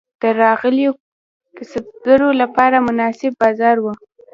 د 0.21 0.23
راغلیو 0.43 0.91
کسبګرو 1.57 2.29
لپاره 2.41 2.77
مناسب 2.87 3.31
بازار 3.41 3.77
و. 3.81 3.85